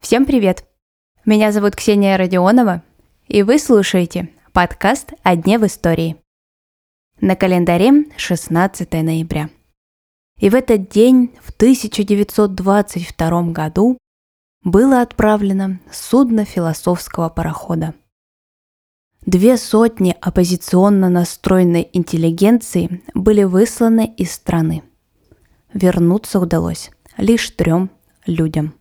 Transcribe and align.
Всем 0.00 0.24
привет! 0.24 0.64
Меня 1.26 1.52
зовут 1.52 1.76
Ксения 1.76 2.16
Родионова, 2.16 2.82
и 3.28 3.42
вы 3.42 3.58
слушаете 3.58 4.30
подкаст 4.54 5.12
«О 5.22 5.36
дне 5.36 5.58
в 5.58 5.66
истории». 5.66 6.16
На 7.20 7.36
календаре 7.36 8.06
16 8.16 8.90
ноября. 8.90 9.50
И 10.40 10.48
в 10.48 10.54
этот 10.54 10.88
день, 10.88 11.34
в 11.42 11.50
1922 11.50 13.42
году, 13.52 13.98
было 14.64 15.02
отправлено 15.02 15.78
судно 15.92 16.46
философского 16.46 17.28
парохода. 17.28 17.92
Две 19.26 19.58
сотни 19.58 20.16
оппозиционно 20.22 21.10
настроенной 21.10 21.90
интеллигенции 21.92 23.02
были 23.12 23.42
высланы 23.42 24.06
из 24.16 24.32
страны. 24.32 24.82
Вернуться 25.74 26.38
удалось 26.38 26.90
лишь 27.16 27.50
трем 27.50 27.90
людям. 28.26 28.74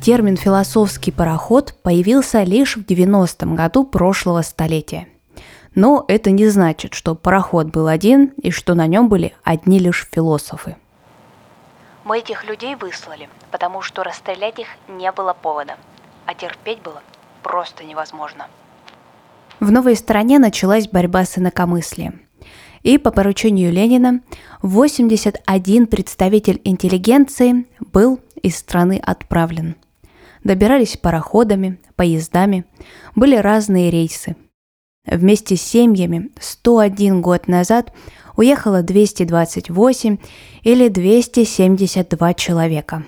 Термин 0.00 0.36
«философский 0.36 1.10
пароход» 1.10 1.74
появился 1.82 2.44
лишь 2.44 2.76
в 2.76 2.84
90-м 2.86 3.56
году 3.56 3.84
прошлого 3.84 4.42
столетия. 4.42 5.08
Но 5.74 6.04
это 6.06 6.30
не 6.30 6.46
значит, 6.46 6.94
что 6.94 7.16
пароход 7.16 7.66
был 7.66 7.88
один 7.88 8.26
и 8.40 8.52
что 8.52 8.74
на 8.74 8.86
нем 8.86 9.08
были 9.08 9.34
одни 9.42 9.80
лишь 9.80 10.06
философы. 10.12 10.76
Мы 12.04 12.20
этих 12.20 12.44
людей 12.44 12.76
выслали, 12.76 13.28
потому 13.50 13.82
что 13.82 14.04
расстрелять 14.04 14.60
их 14.60 14.68
не 14.86 15.10
было 15.10 15.34
повода, 15.34 15.76
а 16.24 16.34
терпеть 16.34 16.80
было 16.82 17.02
просто 17.42 17.82
невозможно. 17.82 18.46
В 19.60 19.70
новой 19.70 19.96
стране 19.96 20.38
началась 20.38 20.88
борьба 20.88 21.24
с 21.24 21.38
инакомыслием. 21.38 22.20
И 22.82 22.98
по 22.98 23.10
поручению 23.10 23.72
Ленина 23.72 24.20
81 24.62 25.86
представитель 25.86 26.60
интеллигенции 26.64 27.66
был 27.80 28.20
из 28.42 28.56
страны 28.56 29.00
отправлен– 29.02 29.76
добирались 30.46 30.96
пароходами, 30.96 31.78
поездами, 31.96 32.64
были 33.14 33.36
разные 33.36 33.90
рейсы. 33.90 34.36
Вместе 35.04 35.56
с 35.56 35.62
семьями 35.62 36.30
101 36.40 37.20
год 37.20 37.48
назад 37.48 37.92
уехало 38.36 38.82
228 38.82 40.18
или 40.62 40.88
272 40.88 42.34
человека. 42.34 43.04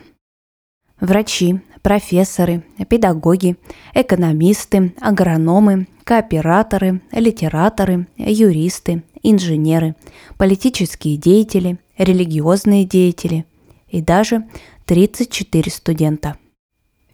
Врачи, 1.00 1.60
профессоры, 1.82 2.64
педагоги, 2.88 3.56
экономисты, 3.94 4.94
агрономы, 5.00 5.86
кооператоры, 6.08 7.02
литераторы, 7.12 8.08
юристы, 8.16 9.02
инженеры, 9.22 9.94
политические 10.38 11.18
деятели, 11.18 11.78
религиозные 11.98 12.86
деятели 12.86 13.44
и 13.88 14.00
даже 14.00 14.44
34 14.86 15.70
студента– 15.70 16.36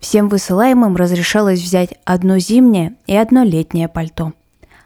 Всем 0.05 0.28
высылаемым 0.28 0.97
разрешалось 0.97 1.62
взять 1.62 1.95
одно 2.05 2.39
зимнее 2.39 2.95
и 3.06 3.17
одно 3.17 3.42
летнее 3.42 3.89
пальто, 3.89 4.34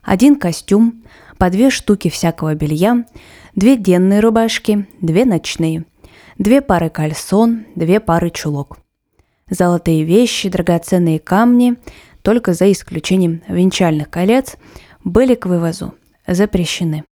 один 0.04 0.36
костюм, 0.36 1.02
по 1.38 1.50
две 1.50 1.70
штуки 1.70 2.08
всякого 2.08 2.54
белья, 2.54 3.04
две 3.56 3.76
денные 3.76 4.20
рубашки, 4.20 4.86
две 5.00 5.24
ночные, 5.24 5.84
две 6.38 6.60
пары 6.60 6.88
кальсон, 6.88 7.66
две 7.74 7.98
пары 7.98 8.30
чулок. 8.30 8.78
Золотые 9.50 10.04
вещи, 10.04 10.48
драгоценные 10.48 11.18
камни, 11.18 11.74
только 12.28 12.52
за 12.52 12.70
исключением 12.70 13.40
венчальных 13.48 14.10
колец, 14.10 14.58
были 15.02 15.34
к 15.34 15.46
вывозу 15.46 15.94
запрещены. 16.26 17.04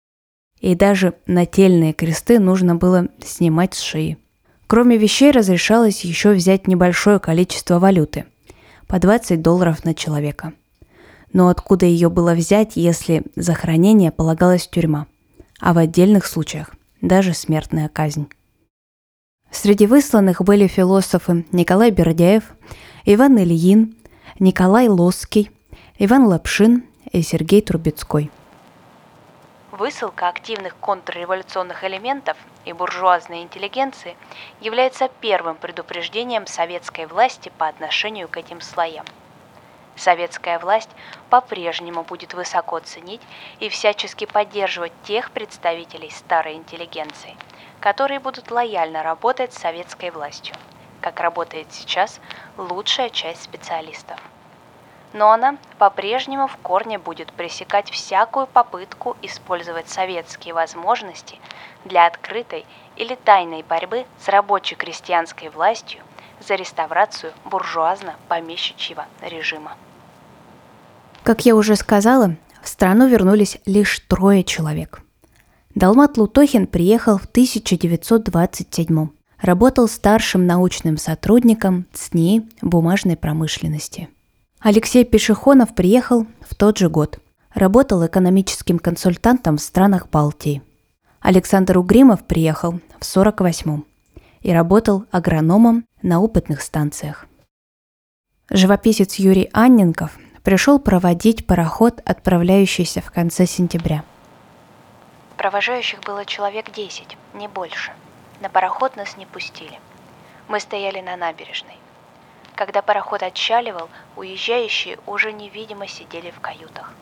И 0.61 0.75
даже 0.75 1.15
нательные 1.27 1.95
кресты 1.95 2.39
нужно 2.39 2.77
было 2.77 3.09
снимать 3.25 3.73
с 3.73 3.81
шеи– 3.81 4.19
Кроме 4.67 4.99
вещей 4.99 5.31
разрешалось 5.31 6.05
еще 6.05 6.33
взять 6.33 6.67
небольшое 6.67 7.21
количество 7.21 7.79
валюты– 7.79 8.25
по 8.89 8.99
20 8.99 9.41
долларов 9.41 9.85
на 9.85 9.95
человека. 9.95 10.53
Но 11.33 11.49
откуда 11.49 11.87
ее 11.87 12.11
было 12.11 12.35
взять, 12.35 12.73
если 12.75 13.23
за 13.37 13.55
хранение 13.55 14.11
полагалась 14.11 14.67
тюрьма, 14.67 15.07
а 15.61 15.73
в 15.73 15.79
отдельных 15.79 16.27
случаях 16.27 16.75
даже 17.01 17.33
смертная 17.33 17.89
казнь? 17.89 18.27
Среди 19.53 19.87
высланных 19.87 20.43
были 20.43 20.67
философы 20.67 21.45
Николай 21.53 21.93
Бердяев, 21.93 22.45
Иван 23.05 23.39
Ильин, 23.39 23.95
Николай 24.39 24.89
Лоский, 24.89 25.51
Иван 25.99 26.27
Лапшин 26.27 26.85
и 27.13 27.23
Сергей 27.23 27.63
Трубецкой– 27.63 28.31
Высылка 29.77 30.29
активных 30.29 30.75
контрреволюционных 30.77 31.85
элементов 31.85 32.39
и 32.65 32.73
буржуазной 32.73 33.43
интеллигенции 33.43 34.17
является 34.63 35.11
первым 35.21 35.57
предупреждением 35.57 36.47
советской 36.47 37.05
власти 37.05 37.53
по 37.59 37.69
отношению 37.69 38.29
к 38.29 38.39
этим 38.39 38.63
слоям. 38.63 39.05
Советская 39.95 40.59
власть 40.59 40.89
по-прежнему 41.29 42.05
будет 42.05 42.33
высоко 42.33 42.79
ценить 42.79 43.21
и 43.61 43.69
всячески 43.69 44.25
поддерживать 44.25 44.93
тех 45.03 45.31
представителей 45.31 46.11
старой 46.11 46.55
интеллигенции, 46.55 47.37
которые 47.79 48.19
будут 48.19 48.51
лояльно 48.51 49.03
работать 49.03 49.53
с 49.53 49.59
советской 49.59 50.11
властью, 50.11 50.55
как 51.07 51.21
работает 51.21 51.69
сейчас 51.71 52.19
лучшая 52.59 53.11
часть 53.11 53.45
специалистов 53.45 54.19
но 55.13 55.31
она 55.31 55.57
по-прежнему 55.79 56.49
в 56.49 56.57
корне 56.57 56.99
будет 56.99 57.33
пресекать 57.33 57.91
всякую 57.91 58.49
попытку 58.49 59.17
использовать 59.23 59.89
советские 59.89 60.53
возможности 60.53 61.39
для 61.85 62.07
открытой 62.07 62.67
или 62.97 63.15
тайной 63.15 63.63
борьбы 63.63 64.05
с 64.21 64.29
рабоче-крестьянской 64.29 65.49
властью 65.49 66.01
за 66.45 66.57
реставрацию 66.57 67.33
буржуазно-помещичьего 67.45 69.05
режима. 69.23 69.77
Как 71.23 71.47
я 71.47 71.55
уже 71.55 71.77
сказала, 71.77 72.35
в 72.61 72.69
страну 72.69 73.07
вернулись 73.07 73.59
лишь 73.65 74.01
трое 74.01 74.43
человек. 74.43 75.03
Далмат 75.77 76.17
Лутохин 76.17 76.67
приехал 76.67 77.17
в 77.17 77.27
1927 77.27 79.16
Работал 79.41 79.89
старшим 79.89 80.47
научным 80.47 80.97
сотрудником 80.97 81.87
ЦНИ 81.93 82.49
бумажной 82.63 83.17
промышленности– 83.17 84.09
Алексей 84.61 85.05
Пешехонов 85.05 85.75
приехал 85.75 86.27
в 86.41 86.55
тот 86.55 86.79
же 86.79 86.89
год. 86.89 87.21
Работал 87.55 88.05
экономическим 88.05 88.81
консультантом 88.81 89.59
в 89.59 89.61
странах 89.61 90.09
Балтии. 90.09 90.61
Александр 91.21 91.79
Угримов 91.79 92.25
приехал 92.25 92.81
в 92.99 93.03
48-м 93.03 93.87
и 94.41 94.53
работал 94.53 95.05
агрономом 95.11 95.85
на 96.03 96.21
опытных 96.21 96.63
станциях. 96.63 97.27
Живописец 98.51 99.17
Юрий 99.17 99.51
Анненков 99.53 100.19
пришел 100.43 100.79
проводить 100.79 101.47
пароход, 101.47 102.01
отправляющийся 102.05 103.01
в 103.01 103.13
конце 103.13 103.47
сентября. 103.47 104.05
Провожающих 105.37 106.01
было 106.01 106.25
человек 106.25 106.73
10, 106.73 107.17
не 107.35 107.47
больше. 107.47 107.93
На 108.41 108.49
пароход 108.49 108.97
нас 108.97 109.17
не 109.17 109.27
пустили. 109.27 109.79
Мы 110.49 110.61
стояли 110.61 111.01
на 111.01 111.17
набережной. 111.17 111.77
Когда 112.55 112.83
пароход 112.83 113.23
отчаливал, 113.23 113.89
уезжающие 114.17 114.99
уже 115.07 115.33
невидимо 115.33 115.87
сидели 115.87 116.31
в 116.31 116.41
каютах. 116.41 116.93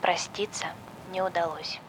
Проститься 0.00 0.66
не 1.12 1.22
удалось. 1.22 1.80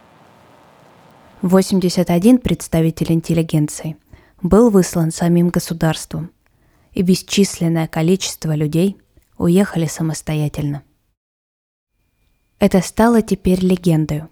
81 1.42 2.40
представитель 2.40 3.12
интеллигенции 3.12 3.98
был 4.42 4.70
выслан 4.70 5.12
самим 5.12 5.50
государством, 5.50 6.32
и 6.94 7.02
бесчисленное 7.02 7.88
количество 7.88 8.56
людей 8.56 8.98
уехали 9.38 9.86
самостоятельно. 9.86 10.84
Это 12.60 12.82
стало 12.82 13.22
теперь 13.22 13.60
легендой. 13.60 14.24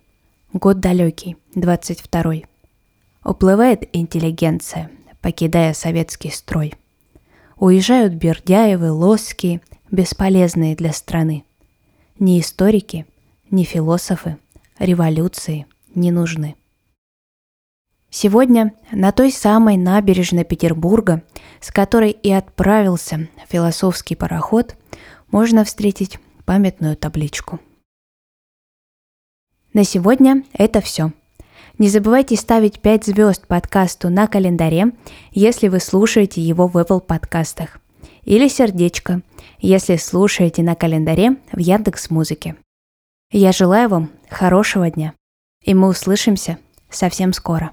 Год 0.54 0.80
далекий, 0.80 1.36
22-й. 1.56 2.46
Уплывает 3.24 3.90
интеллигенция, 3.94 4.92
покидая 5.22 5.74
советский 5.74 6.30
строй– 6.30 6.74
Уезжают 7.64 8.16
Бердяевы, 8.16 8.92
Лоски, 8.92 9.62
бесполезные 9.90 10.76
для 10.76 10.92
страны. 10.92 11.46
Ни 12.20 12.42
историки, 12.42 13.06
ни 13.52 13.64
философы, 13.64 14.38
революции 14.80 15.66
не 15.96 16.12
нужны. 16.12 16.56
Сегодня 18.10 18.74
на 18.92 19.14
той 19.14 19.32
самой 19.32 19.78
набережной 19.78 20.44
Петербурга, 20.44 21.24
с 21.62 21.72
которой 21.72 22.12
и 22.12 22.32
отправился 22.32 23.30
философский 23.48 24.16
пароход, 24.16 24.76
можно 25.32 25.64
встретить 25.64 26.20
памятную 26.44 26.98
табличку. 26.98 27.62
На 29.72 29.86
сегодня 29.86 30.44
это 30.52 30.82
все– 30.82 31.14
не 31.80 31.90
забывайте 31.90 32.36
ставить 32.36 32.80
5 32.80 33.06
звезд 33.06 33.48
подкасту 33.48 34.10
на 34.10 34.28
календаре, 34.28 34.92
если 35.32 35.68
вы 35.68 35.80
слушаете 35.80 36.42
его 36.42 36.68
в 36.68 36.78
Apple 36.78 37.02
подкастах. 37.02 37.80
Или 38.24 38.48
сердечко, 38.48 39.22
если 39.60 39.96
слушаете 39.98 40.64
на 40.64 40.76
календаре 40.76 41.38
в 41.52 41.58
Яндекс 41.58 42.10
Музыке. 42.10 42.56
Я 43.32 43.52
желаю 43.52 43.90
вам 43.90 44.12
хорошего 44.30 44.90
дня, 44.90 45.14
и 45.64 45.74
мы 45.74 45.88
услышимся 45.88 46.58
совсем 46.90 47.34
скоро. 47.34 47.72